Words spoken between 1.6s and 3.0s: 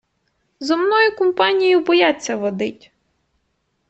бояться водить.